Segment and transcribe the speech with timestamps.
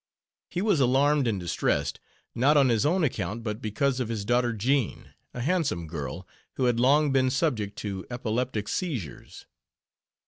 [0.49, 1.99] He was alarmed and distressed
[2.33, 6.63] not on his own account, but because of his daughter Jean a handsome girl, who
[6.63, 9.45] had long been subject to epileptic seizures.